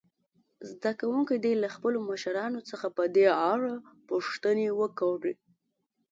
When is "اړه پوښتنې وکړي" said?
3.51-5.33